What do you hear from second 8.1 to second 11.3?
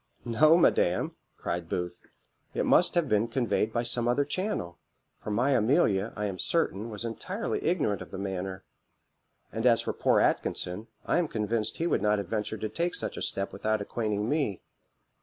manner; and as for poor Atkinson, I am